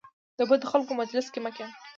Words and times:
د 0.37 0.39
بدو 0.49 0.67
خلکو 0.71 0.97
مجلس 1.01 1.27
کې 1.33 1.39
مه 1.45 1.51
کینه. 1.55 1.73